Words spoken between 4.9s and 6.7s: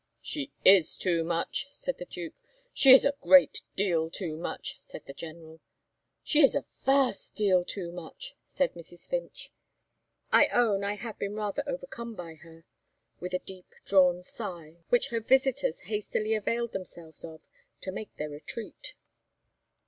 the General. "She is a